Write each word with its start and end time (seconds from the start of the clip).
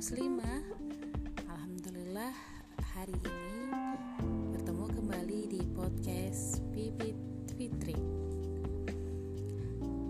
muslimah. 0.00 0.64
Alhamdulillah 1.44 2.32
hari 2.96 3.12
ini 3.20 3.68
bertemu 4.48 4.86
kembali 4.96 5.40
di 5.52 5.60
podcast 5.76 6.64
Pipit 6.72 7.12
Fitri. 7.52 7.92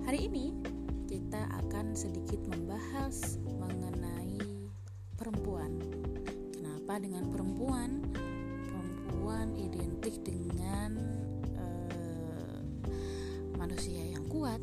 Hari 0.07 0.31
ini 0.31 0.55
kita 1.11 1.43
akan 1.67 1.99
sedikit 1.99 2.39
membahas 2.55 3.43
mengenai 3.43 4.39
perempuan. 5.19 5.75
Kenapa 6.55 7.03
dengan 7.03 7.27
perempuan? 7.27 8.15
Perempuan 8.71 9.59
identik 9.59 10.23
dengan 10.23 11.03
uh, 11.59 12.63
manusia 13.59 14.07
yang 14.07 14.23
kuat, 14.31 14.63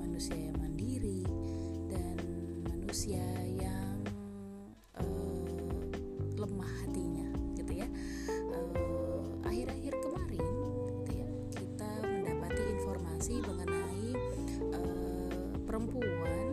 manusia 0.00 0.48
yang 0.48 0.56
mandiri, 0.56 1.28
dan 1.92 2.16
manusia 2.64 3.20
lemah 6.46 6.72
hatinya, 6.86 7.28
gitu 7.58 7.82
ya. 7.82 7.88
Uh, 8.30 9.26
akhir-akhir 9.44 9.94
kemarin, 9.98 10.46
gitu 11.02 11.12
ya, 11.18 11.28
kita 11.58 11.90
mendapati 12.06 12.62
informasi 12.78 13.34
mengenai 13.42 14.06
uh, 14.72 15.52
perempuan 15.66 16.46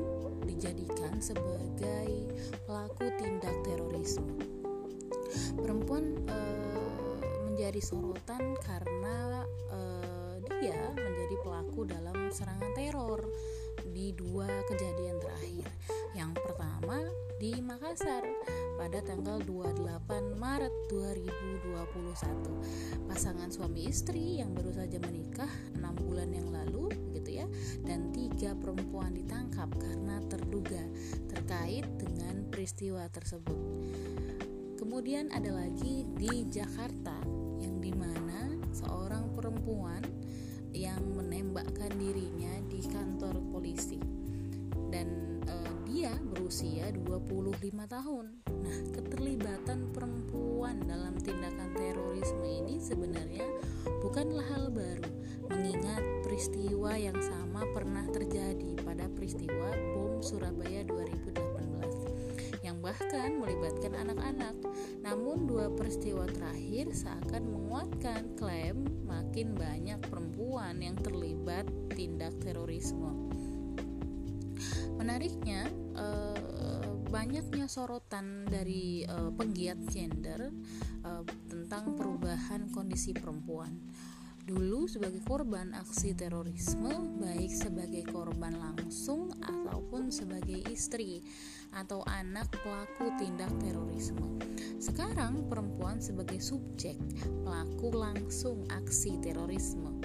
dijadikan 0.44 1.14
sebagai 1.22 2.10
pelaku 2.66 3.06
tindak 3.22 3.56
terorisme. 3.62 4.34
Perempuan 5.54 6.18
uh, 6.28 7.18
menjadi 7.46 7.80
sorotan 7.80 8.58
karena 8.66 9.46
dia 10.64 10.80
menjadi 10.96 11.36
pelaku 11.44 11.84
dalam 11.84 12.32
serangan 12.32 12.72
teror 12.72 13.20
di 13.84 14.16
dua 14.16 14.48
kejadian 14.72 15.20
terakhir. 15.20 15.68
Yang 16.16 16.40
pertama 16.40 17.04
di 17.36 17.60
Makassar 17.60 18.24
pada 18.84 19.00
tanggal 19.00 19.40
28 19.48 20.44
Maret 20.44 20.76
2021. 20.92 23.08
Pasangan 23.08 23.48
suami 23.48 23.88
istri 23.88 24.44
yang 24.44 24.52
baru 24.52 24.76
saja 24.76 25.00
menikah 25.00 25.48
6 25.80 26.04
bulan 26.04 26.28
yang 26.28 26.52
lalu 26.52 26.92
gitu 27.16 27.40
ya 27.40 27.48
dan 27.88 28.12
tiga 28.12 28.52
perempuan 28.60 29.16
ditangkap 29.16 29.72
karena 29.80 30.20
terduga 30.28 30.84
terkait 31.32 31.88
dengan 31.96 32.44
peristiwa 32.52 33.08
tersebut. 33.08 33.56
Kemudian 34.76 35.32
ada 35.32 35.64
lagi 35.64 36.04
di 36.20 36.44
Jakarta 36.52 37.24
yang 37.64 37.80
di 37.80 37.96
mana 37.96 38.52
seorang 38.76 39.32
perempuan 39.32 40.04
yang 40.76 41.00
menembakkan 41.16 41.96
dirinya 41.96 42.52
di 42.68 42.84
kantor 42.84 43.40
polisi 43.48 43.93
berusia 46.34 46.90
25 46.90 47.62
tahun. 47.86 48.26
Nah, 48.50 48.78
keterlibatan 48.90 49.94
perempuan 49.94 50.82
dalam 50.82 51.14
tindakan 51.22 51.78
terorisme 51.78 52.42
ini 52.42 52.82
sebenarnya 52.82 53.46
bukanlah 54.02 54.42
hal 54.50 54.74
baru, 54.74 55.06
mengingat 55.54 56.02
peristiwa 56.26 56.98
yang 56.98 57.16
sama 57.22 57.62
pernah 57.70 58.10
terjadi 58.10 58.74
pada 58.82 59.06
peristiwa 59.14 59.70
bom 59.94 60.26
Surabaya 60.26 60.82
2018 60.90 62.66
yang 62.66 62.82
bahkan 62.82 63.38
melibatkan 63.38 63.94
anak-anak. 63.94 64.58
Namun 65.06 65.46
dua 65.46 65.70
peristiwa 65.70 66.26
terakhir 66.26 66.90
seakan 66.98 67.46
menguatkan 67.46 68.34
klaim 68.42 68.90
makin 69.06 69.54
banyak 69.54 70.02
perempuan 70.10 70.82
yang 70.82 70.98
terlibat 70.98 71.70
tindak 71.94 72.34
terorisme. 72.42 73.30
Menariknya, 74.96 75.68
banyaknya 77.24 77.72
sorotan 77.72 78.44
dari 78.52 79.08
eh, 79.08 79.32
penggiat 79.32 79.80
gender 79.88 80.52
eh, 81.08 81.24
tentang 81.48 81.96
perubahan 81.96 82.68
kondisi 82.76 83.16
perempuan. 83.16 83.80
Dulu 84.44 84.92
sebagai 84.92 85.24
korban 85.24 85.72
aksi 85.72 86.12
terorisme, 86.20 86.92
baik 87.24 87.48
sebagai 87.48 88.04
korban 88.12 88.60
langsung 88.60 89.32
ataupun 89.40 90.12
sebagai 90.12 90.68
istri 90.68 91.24
atau 91.72 92.04
anak 92.04 92.52
pelaku 92.60 93.16
tindak 93.16 93.56
terorisme. 93.64 94.44
Sekarang 94.84 95.48
perempuan 95.48 96.04
sebagai 96.04 96.44
subjek 96.44 97.00
pelaku 97.24 97.88
langsung 97.96 98.68
aksi 98.68 99.16
terorisme. 99.24 99.96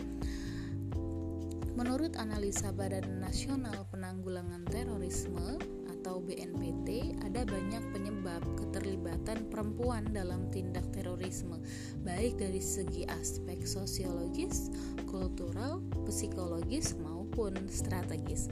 Menurut 1.75 2.15
analisa 2.15 2.71
Badan 2.71 3.19
Nasional 3.19 3.91
Penanggulangan 3.91 4.63
Terorisme 4.71 5.78
atau 5.99 6.23
BNPT, 6.23 7.19
ada 7.27 7.43
banyak 7.43 7.83
penyebab 7.91 8.41
keterlibatan 8.55 9.51
perempuan 9.51 10.07
dalam 10.15 10.47
tindak 10.55 10.87
terorisme, 10.95 11.59
baik 12.07 12.39
dari 12.39 12.63
segi 12.63 13.03
aspek 13.11 13.67
sosiologis, 13.67 14.71
kultural, 15.11 15.83
psikologis, 16.07 16.95
maupun 17.03 17.67
strategis. 17.67 18.47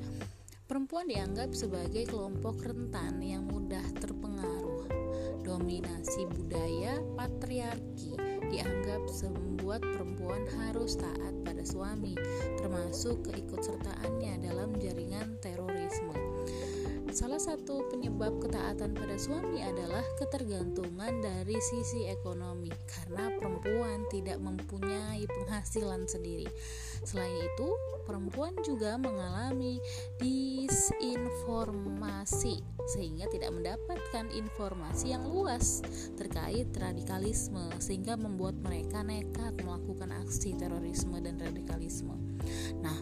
Perempuan 0.66 1.06
dianggap 1.06 1.54
sebagai 1.54 2.10
kelompok 2.10 2.58
rentan 2.66 3.22
yang 3.22 3.46
mudah 3.46 3.86
terpengaruh. 4.02 4.90
Dominasi 5.46 6.26
budaya 6.26 6.98
patriarki 7.14 8.18
dianggap 8.50 9.06
membuat 9.30 9.82
perempuan 9.94 10.42
harus 10.58 10.98
taat 10.98 11.34
pada 11.46 11.62
suami, 11.62 12.18
termasuk 12.58 13.30
keikutsertaannya. 13.30 14.25
Salah 17.16 17.40
satu 17.40 17.80
penyebab 17.88 18.44
ketaatan 18.44 18.92
pada 18.92 19.16
suami 19.16 19.64
adalah 19.64 20.04
ketergantungan 20.20 21.24
dari 21.24 21.56
sisi 21.64 22.04
ekonomi, 22.12 22.68
karena 22.84 23.32
perempuan 23.32 24.04
tidak 24.12 24.36
mempunyai 24.36 25.24
penghasilan 25.24 26.04
sendiri. 26.04 26.44
Selain 27.08 27.40
itu, 27.40 27.72
perempuan 28.04 28.52
juga 28.60 29.00
mengalami 29.00 29.80
disinformasi, 30.20 32.60
sehingga 32.92 33.32
tidak 33.32 33.48
mendapatkan 33.48 34.28
informasi 34.36 35.16
yang 35.16 35.24
luas 35.24 35.80
terkait 36.20 36.68
radikalisme, 36.76 37.72
sehingga 37.80 38.20
membuat 38.20 38.60
mereka 38.60 39.00
nekat 39.00 39.56
melakukan 39.64 40.12
aksi 40.20 40.52
terorisme 40.52 41.16
dan 41.24 41.40
radikalisme. 41.40 42.12
Nah, 42.84 43.00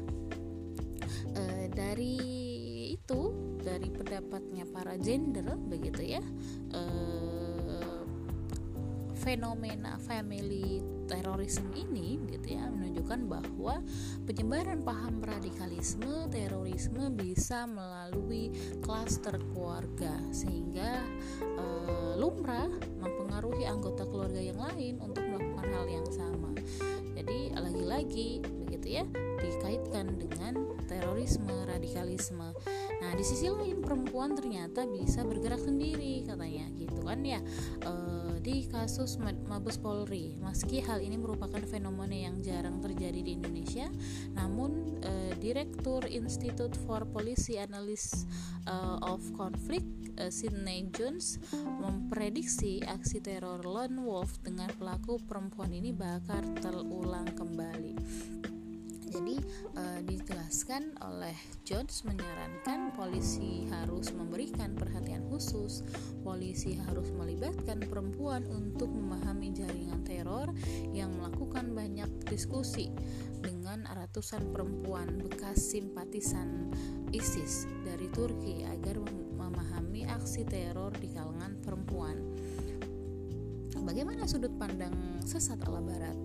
e, 1.34 1.66
dari 1.74 2.14
itu 2.94 3.43
dari 3.64 3.88
pendapatnya 3.88 4.68
para 4.68 4.94
gender 5.00 5.56
begitu 5.56 6.20
ya 6.20 6.22
e, 6.70 6.80
fenomena 9.24 9.96
family 10.04 10.84
terorisme 11.08 11.72
ini 11.72 12.20
gitu 12.28 12.60
ya 12.60 12.68
menunjukkan 12.68 13.20
bahwa 13.24 13.80
penyebaran 14.28 14.84
paham 14.84 15.24
radikalisme 15.24 16.28
terorisme 16.28 17.08
bisa 17.16 17.64
melalui 17.64 18.52
klaster 18.84 19.40
keluarga 19.52 20.12
sehingga 20.28 21.00
e, 21.40 21.64
lumrah 22.20 22.68
mempengaruhi 23.00 23.64
anggota 23.64 24.04
keluarga 24.04 24.40
yang 24.40 24.60
lain 24.60 25.00
untuk 25.00 25.24
melakukan 25.24 25.68
hal 25.72 25.86
yang 25.88 26.08
sama. 26.12 26.52
Jadi 27.14 27.56
lagi-lagi 27.56 28.44
begitu 28.44 29.00
ya 29.00 29.04
dikaitkan 29.40 30.20
dengan 30.20 30.76
terorisme 30.84 31.52
radikalisme 31.64 32.52
Nah, 33.04 33.12
di 33.12 33.20
sisi 33.20 33.52
lain 33.52 33.84
perempuan 33.84 34.32
ternyata 34.32 34.88
bisa 34.88 35.20
bergerak 35.28 35.60
sendiri 35.60 36.24
katanya 36.24 36.72
gitu 36.80 37.04
kan 37.04 37.20
ya. 37.20 37.44
E, 37.84 37.92
di 38.40 38.64
kasus 38.64 39.20
Mabes 39.20 39.76
Polri, 39.76 40.40
meski 40.40 40.80
hal 40.80 41.04
ini 41.04 41.20
merupakan 41.20 41.60
fenomena 41.68 42.16
yang 42.16 42.40
jarang 42.40 42.80
terjadi 42.80 43.20
di 43.20 43.36
Indonesia, 43.36 43.92
namun 44.32 44.96
e, 45.04 45.36
Direktur 45.36 46.08
Institute 46.08 46.72
for 46.88 47.04
Policy 47.04 47.60
Analysis 47.60 48.24
uh, 48.64 48.96
of 49.04 49.20
Conflict 49.36 49.84
uh, 50.16 50.32
Sydney 50.32 50.88
Jones 50.88 51.36
memprediksi 51.52 52.80
aksi 52.80 53.20
teror 53.20 53.60
lone 53.60 54.00
wolf 54.00 54.40
dengan 54.40 54.72
pelaku 54.72 55.20
perempuan 55.20 55.68
ini 55.76 55.92
bakal 55.92 56.40
terulang 56.64 57.28
kembali. 57.36 57.92
Jadi 59.14 59.38
uh, 59.78 60.02
dijelaskan 60.02 60.98
oleh 61.06 61.38
Jones 61.62 62.02
menyarankan 62.02 62.90
polisi 62.98 63.62
harus 63.70 64.10
memberikan 64.10 64.74
perhatian 64.74 65.22
khusus, 65.30 65.86
polisi 66.26 66.74
harus 66.74 67.14
melibatkan 67.14 67.78
perempuan 67.86 68.42
untuk 68.50 68.90
memahami 68.90 69.54
jaringan 69.54 70.02
teror 70.02 70.50
yang 70.90 71.14
melakukan 71.14 71.70
banyak 71.70 72.10
diskusi 72.26 72.90
dengan 73.38 73.86
ratusan 73.86 74.50
perempuan 74.50 75.22
bekas 75.22 75.62
simpatisan 75.62 76.74
ISIS 77.14 77.70
dari 77.86 78.10
Turki 78.10 78.66
agar 78.66 78.98
memahami 78.98 80.10
aksi 80.10 80.42
teror 80.42 80.90
di 80.98 81.14
kalangan 81.14 81.54
perempuan. 81.62 82.18
Bagaimana 83.84 84.24
sudut 84.24 84.50
pandang 84.56 84.96
sesat 85.28 85.60
ala 85.68 85.78
barat? 85.84 86.16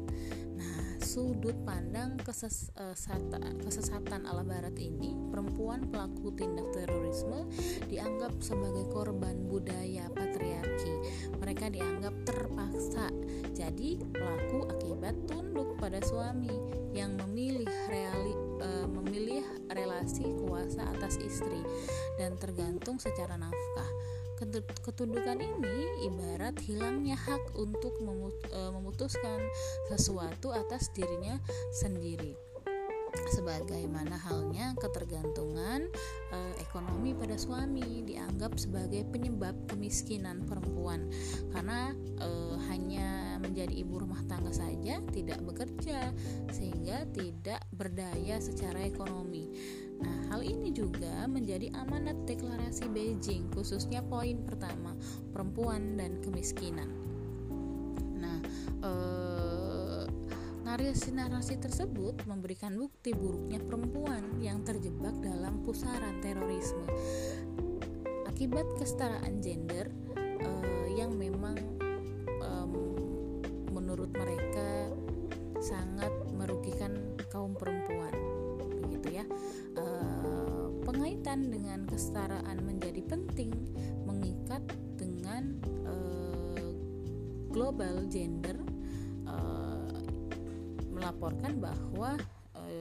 Sudut 1.09 1.57
pandang 1.65 2.21
kesesatan, 2.21 3.57
kesesatan 3.65 4.29
ala 4.29 4.45
barat 4.45 4.77
ini, 4.77 5.17
perempuan 5.33 5.89
pelaku 5.89 6.29
tindak 6.37 6.69
terorisme 6.69 7.49
dianggap 7.89 8.37
sebagai 8.45 8.85
korban 8.93 9.49
budaya 9.49 10.05
patriarki. 10.13 10.93
Mereka 11.41 11.73
dianggap 11.73 12.13
terpaksa 12.29 13.09
jadi 13.57 13.97
pelaku 14.13 14.69
akibat 14.69 15.17
tunduk 15.25 15.81
pada 15.81 15.97
suami 16.05 16.53
yang 16.93 17.17
memilih 17.25 17.65
reali, 17.89 18.37
uh, 18.61 18.85
memilih 18.85 19.41
relasi 19.73 20.29
kuasa 20.45 20.93
atas 20.93 21.17
istri 21.25 21.65
dan 22.21 22.37
tergantung 22.37 23.01
secara 23.01 23.33
nafkah 23.33 23.89
ketundukan 24.83 25.37
ini 25.43 26.07
ibarat 26.07 26.55
hilangnya 26.63 27.19
hak 27.19 27.59
untuk 27.59 27.99
e, 27.99 28.59
memutuskan 28.71 29.43
sesuatu 29.91 30.55
atas 30.55 30.87
dirinya 30.95 31.35
sendiri. 31.75 32.35
Sebagaimana 33.09 34.15
halnya 34.15 34.77
ketergantungan 34.79 35.91
e, 36.31 36.37
ekonomi 36.63 37.11
pada 37.11 37.35
suami 37.35 38.05
dianggap 38.07 38.55
sebagai 38.55 39.03
penyebab 39.11 39.57
kemiskinan 39.67 40.47
perempuan. 40.47 41.11
Karena 41.51 41.91
e, 42.21 42.29
hanya 42.71 43.35
menjadi 43.43 43.75
ibu 43.75 43.99
rumah 43.99 44.23
tangga 44.31 44.55
saja 44.55 45.03
tidak 45.11 45.43
bekerja 45.43 46.15
sehingga 46.55 47.03
tidak 47.11 47.59
berdaya 47.75 48.39
secara 48.39 48.87
ekonomi 48.87 49.51
Nah, 49.99 50.17
hal 50.31 50.41
ini 50.43 50.71
juga 50.71 51.27
menjadi 51.27 51.71
amanat 51.75 52.15
deklarasi 52.23 52.87
Beijing, 52.91 53.51
khususnya 53.51 53.99
poin 54.03 54.39
pertama, 54.47 54.95
perempuan 55.35 55.99
dan 55.99 56.23
kemiskinan. 56.23 56.87
Nah, 58.19 58.39
eh, 58.83 60.03
narasi-narasi 60.63 61.59
tersebut 61.59 62.23
memberikan 62.29 62.77
bukti 62.77 63.11
buruknya 63.11 63.59
perempuan 63.59 64.37
yang 64.39 64.61
terjebak 64.61 65.17
dalam 65.19 65.65
pusaran 65.65 66.21
terorisme 66.21 66.85
akibat 68.39 68.63
kesetaraan 68.79 69.43
gender 69.43 69.91
dengan 81.47 81.87
kesetaraan 81.87 82.59
menjadi 82.59 82.99
penting 83.07 83.55
mengikat 84.03 84.59
dengan 84.99 85.55
e, 85.63 85.95
global 87.47 88.03
gender 88.11 88.59
e, 89.23 89.37
melaporkan 90.91 91.63
bahwa 91.63 92.19
e, 92.59 92.73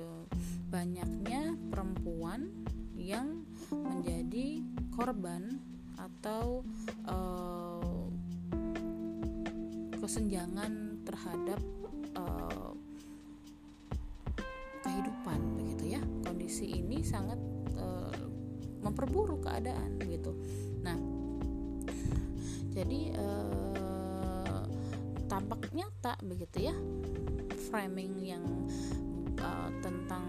banyaknya 0.66 1.54
perempuan 1.70 2.50
yang 2.98 3.46
menjadi 3.70 4.66
korban 4.90 5.62
atau 5.98 6.66
kesenjangan 9.98 11.02
terhadap 11.06 11.60
kondisi 16.48 16.80
ini 16.80 17.04
sangat 17.04 17.36
memperburuk 18.88 19.44
keadaan 19.44 20.00
gitu. 20.08 20.32
Nah, 20.80 20.96
jadi 22.72 23.12
uh, 23.14 24.64
tampak 25.28 25.68
nyata 25.76 26.16
begitu 26.24 26.72
ya 26.72 26.76
framing 27.68 28.16
yang 28.24 28.44
uh, 29.38 29.70
tentang 29.84 30.24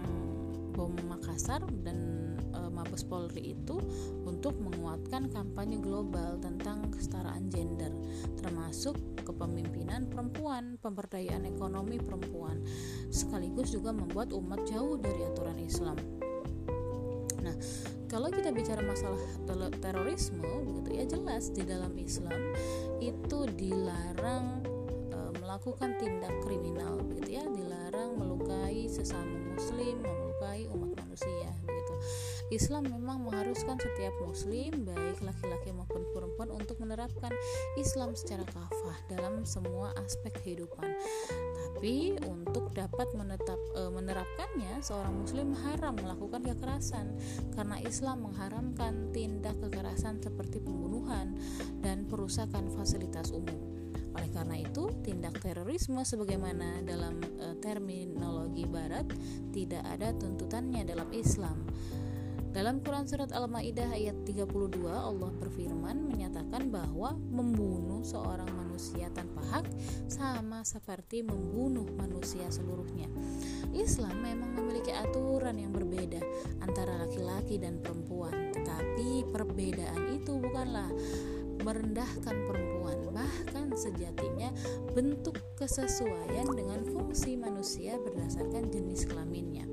bom 0.76 0.92
Makassar 1.08 1.64
dan 1.82 1.98
uh, 2.52 2.68
Mabes 2.68 3.02
Polri 3.04 3.56
itu 3.56 3.80
untuk 4.28 4.60
menguatkan 4.60 5.32
kampanye 5.32 5.80
global 5.80 6.36
tentang 6.38 6.92
kesetaraan 6.92 7.48
gender 7.48 7.92
termasuk 8.40 8.96
kepemimpinan 9.24 10.08
perempuan, 10.08 10.76
pemberdayaan 10.80 11.46
ekonomi 11.46 12.00
perempuan 12.00 12.60
sekaligus 13.12 13.70
juga 13.72 13.94
membuat 13.94 14.34
umat 14.34 14.64
jauh 14.66 14.98
dari 14.98 15.22
aturan 15.22 15.58
Islam. 15.60 15.98
Nah, 17.40 17.56
kalau 18.10 18.26
kita 18.26 18.50
bicara 18.50 18.82
masalah 18.82 19.22
terorisme, 19.78 20.42
begitu 20.66 20.90
ya 20.98 21.04
jelas 21.06 21.54
di 21.54 21.62
dalam 21.62 21.94
Islam 21.94 22.52
itu 22.98 23.46
dilarang 23.54 24.66
e, 25.14 25.18
melakukan 25.38 25.94
tindak 26.02 26.34
kriminal, 26.42 26.98
begitu 27.06 27.38
ya, 27.38 27.44
dilarang 27.46 28.18
melukai 28.18 28.90
sesama 28.90 29.54
Muslim, 29.54 30.02
melukai 30.02 30.66
umat 30.74 30.98
manusia, 30.98 31.54
begitu. 31.62 31.94
Islam 32.50 32.90
memang 32.90 33.30
mengharuskan 33.30 33.78
setiap 33.78 34.10
muslim 34.26 34.82
baik 34.82 35.22
laki-laki 35.22 35.70
maupun 35.70 36.02
perempuan 36.40 36.56
untuk 36.56 36.80
menerapkan 36.80 37.32
Islam 37.76 38.16
secara 38.16 38.48
kafah 38.48 38.96
dalam 39.12 39.44
semua 39.44 39.92
aspek 40.00 40.32
kehidupan. 40.40 40.88
Tapi 41.76 42.16
untuk 42.24 42.72
dapat 42.72 43.12
menetap 43.12 43.60
e, 43.76 43.92
menerapkannya 43.92 44.80
seorang 44.80 45.20
muslim 45.20 45.52
haram 45.52 46.00
melakukan 46.00 46.40
kekerasan 46.40 47.12
karena 47.52 47.76
Islam 47.84 48.24
mengharamkan 48.24 49.12
tindak 49.12 49.52
kekerasan 49.60 50.24
seperti 50.24 50.64
pembunuhan 50.64 51.36
dan 51.84 52.08
perusakan 52.08 52.72
fasilitas 52.72 53.36
umum. 53.36 53.60
Oleh 54.16 54.32
karena 54.32 54.64
itu, 54.64 54.88
tindak 55.04 55.44
terorisme 55.44 56.00
sebagaimana 56.08 56.80
dalam 56.88 57.20
e, 57.36 57.52
terminologi 57.60 58.64
barat 58.64 59.04
tidak 59.52 59.84
ada 59.84 60.16
tuntutannya 60.16 60.88
dalam 60.88 61.12
Islam. 61.12 61.68
Dalam 62.50 62.82
Quran 62.82 63.06
Surat 63.06 63.30
Al-Ma'idah 63.30 63.94
ayat 63.94 64.26
32 64.26 64.82
Allah 64.90 65.30
berfirman 65.38 66.02
menyatakan 66.10 66.66
bahwa 66.66 67.14
membunuh 67.14 68.02
seorang 68.02 68.50
manusia 68.58 69.06
tanpa 69.14 69.38
hak 69.54 69.70
sama 70.10 70.66
seperti 70.66 71.22
membunuh 71.22 71.86
manusia 71.94 72.50
seluruhnya. 72.50 73.06
Islam 73.70 74.18
memang 74.26 74.58
memiliki 74.58 74.90
aturan 74.90 75.62
yang 75.62 75.70
berbeda 75.70 76.18
antara 76.66 76.98
laki-laki 77.06 77.54
dan 77.54 77.78
perempuan 77.78 78.50
Tetapi 78.50 79.30
perbedaan 79.30 80.18
itu 80.18 80.42
bukanlah 80.42 80.90
merendahkan 81.62 82.36
perempuan 82.50 82.98
Bahkan 83.14 83.78
sejatinya 83.78 84.50
bentuk 84.96 85.38
kesesuaian 85.54 86.50
dengan 86.50 86.82
fungsi 86.88 87.36
manusia 87.38 87.94
berdasarkan 88.00 88.72
jenis 88.72 89.06
kelaminnya 89.06 89.68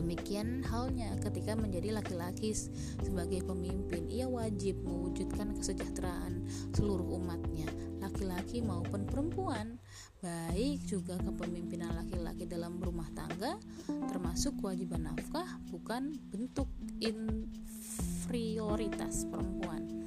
Demikian 0.00 0.64
halnya 0.64 1.12
ketika 1.20 1.52
menjadi 1.52 1.92
laki-laki 1.92 2.56
sebagai 3.04 3.44
pemimpin, 3.44 4.08
ia 4.08 4.24
wajib 4.24 4.80
mewujudkan 4.80 5.52
kesejahteraan 5.60 6.48
seluruh 6.72 7.20
umatnya, 7.20 7.68
laki-laki 8.00 8.64
maupun 8.64 9.04
perempuan. 9.04 9.76
Baik 10.24 10.80
juga 10.88 11.20
kepemimpinan 11.20 12.00
laki-laki 12.00 12.48
dalam 12.48 12.80
rumah 12.80 13.12
tangga, 13.12 13.60
termasuk 14.08 14.56
kewajiban 14.64 15.04
nafkah, 15.04 15.60
bukan 15.68 16.16
bentuk 16.32 16.72
inferioritas 17.04 19.28
perempuan. 19.28 19.99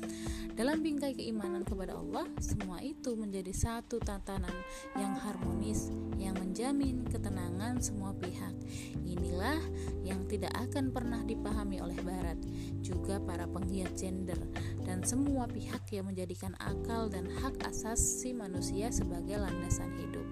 Dalam 0.53 0.85
bingkai 0.85 1.17
keimanan 1.17 1.65
kepada 1.65 1.97
Allah, 1.97 2.29
semua 2.37 2.77
itu 2.85 3.17
menjadi 3.17 3.49
satu 3.49 3.97
tatanan 3.97 4.53
yang 4.93 5.17
harmonis 5.17 5.89
yang 6.21 6.37
menjamin 6.37 7.01
ketenangan 7.09 7.81
semua 7.81 8.13
pihak. 8.13 8.53
Inilah 9.01 9.57
yang 10.05 10.29
tidak 10.29 10.53
akan 10.53 10.93
pernah 10.93 11.25
dipahami 11.25 11.81
oleh 11.81 11.97
Barat, 12.05 12.37
juga 12.85 13.17
para 13.17 13.49
penggiat 13.49 13.97
gender, 13.97 14.37
dan 14.85 15.01
semua 15.01 15.49
pihak 15.49 15.89
yang 15.89 16.13
menjadikan 16.13 16.53
akal 16.61 17.09
dan 17.09 17.25
hak 17.41 17.57
asasi 17.65 18.37
manusia 18.37 18.93
sebagai 18.93 19.41
landasan 19.41 19.89
hidup. 19.97 20.27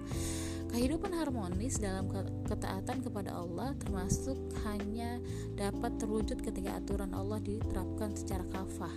Kehidupan 0.72 1.12
harmonis 1.12 1.76
dalam 1.76 2.08
ketaatan 2.48 3.04
kepada 3.04 3.36
Allah 3.36 3.76
termasuk 3.76 4.40
hanya 4.64 5.20
dapat 5.52 6.00
terwujud 6.00 6.40
ketika 6.40 6.80
aturan 6.80 7.12
Allah 7.12 7.38
diterapkan 7.44 8.16
secara 8.16 8.48
kafah 8.48 8.96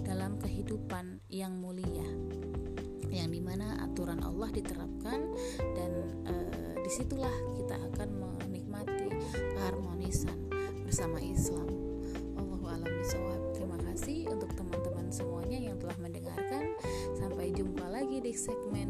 dalam 0.00 0.40
kehidupan 0.40 1.20
yang 1.28 1.52
mulia 1.60 2.08
yang 3.10 3.28
di 3.34 3.42
mana 3.42 3.74
aturan 3.84 4.22
Allah 4.22 4.54
diterapkan 4.54 5.34
dan 5.74 5.90
e, 6.30 6.34
di 6.78 6.90
situlah 6.94 7.34
kita 7.58 7.74
akan 7.90 8.08
menikmati 8.46 9.10
keharmonisan 9.58 10.38
bersama 10.86 11.18
Islam. 11.18 11.90
Terima 13.60 13.76
kasih 13.82 14.30
untuk 14.32 14.48
teman-teman 14.54 15.10
semuanya 15.10 15.58
yang 15.58 15.76
telah 15.76 15.98
mendengarkan. 15.98 16.72
Sampai 17.18 17.50
jumpa 17.52 17.84
lagi 17.90 18.22
di 18.22 18.32
segmen. 18.32 18.89